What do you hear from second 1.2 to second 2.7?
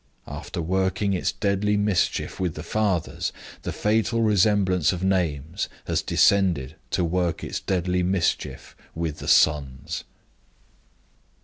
deadly mischief with the